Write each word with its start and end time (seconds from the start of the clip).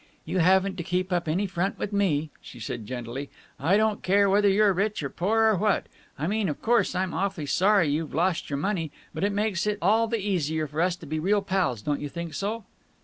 "You 0.25 0.39
haven't 0.39 0.77
to 0.77 0.83
keep 0.83 1.13
up 1.13 1.27
any 1.27 1.45
front 1.45 1.77
with 1.77 1.93
me," 1.93 2.31
she 2.41 2.59
said 2.59 2.87
gently. 2.87 3.29
"I 3.59 3.77
don't 3.77 4.01
care 4.01 4.31
whether 4.31 4.49
you're 4.49 4.73
rich 4.73 5.03
or 5.03 5.11
poor 5.11 5.43
or 5.43 5.55
what. 5.57 5.85
I 6.17 6.25
mean, 6.25 6.49
of 6.49 6.59
course 6.59 6.95
I'm 6.95 7.13
awfully 7.13 7.45
sorry 7.45 7.87
you've 7.87 8.15
lost 8.15 8.49
your 8.49 8.57
money, 8.57 8.91
but 9.13 9.23
it 9.23 9.31
makes 9.31 9.67
it 9.67 9.77
all 9.79 10.07
the 10.07 10.17
easier 10.19 10.65
for 10.65 10.81
us 10.81 10.95
to 10.95 11.05
be 11.05 11.19
real 11.19 11.43
pals, 11.43 11.83
don't 11.83 12.01
you 12.01 12.09
think 12.09 12.33
so?" 12.33 12.65